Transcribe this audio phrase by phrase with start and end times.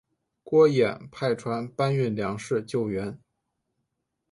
[0.43, 3.19] 郭衍派船搬运粮食救援。